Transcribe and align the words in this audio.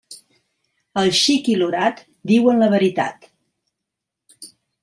El 1.01 1.11
xic 1.17 1.51
i 1.55 1.59
l'orat 1.59 2.01
diuen 2.33 2.65
la 2.65 2.71
veritat. 2.77 3.29